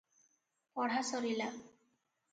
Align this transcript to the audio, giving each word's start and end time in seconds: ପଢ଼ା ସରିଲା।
ପଢ଼ା 0.79 1.03
ସରିଲା। 1.13 1.51